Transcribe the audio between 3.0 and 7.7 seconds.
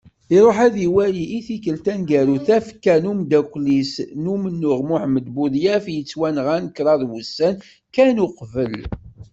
n umeddakkel-is n umennuɣ Muḥemmed Buḍyaf i yettwanɣan kraḍ wussan